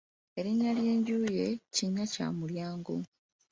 [0.39, 2.95] Erinnya ly'enju ye Kinnyakyamumulyango.